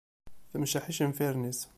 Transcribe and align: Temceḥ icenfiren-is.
Temceḥ 0.51 0.85
icenfiren-is. 0.87 1.59